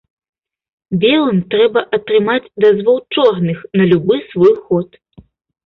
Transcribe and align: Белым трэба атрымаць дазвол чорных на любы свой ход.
Белым 1.03 1.37
трэба 1.51 1.83
атрымаць 1.99 2.51
дазвол 2.67 2.99
чорных 3.13 3.63
на 3.77 3.83
любы 3.95 4.21
свой 4.33 4.53
ход. 4.67 5.01